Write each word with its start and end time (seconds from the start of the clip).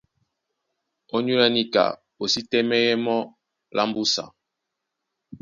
Ónyólá 1.15 1.47
níka 1.55 1.83
o 2.21 2.23
sí 2.33 2.41
tɛ́mɛ́yɛ́ 2.49 2.95
mɔ́ 3.05 3.19
lá 3.75 3.83
mbúsa. 3.89 4.23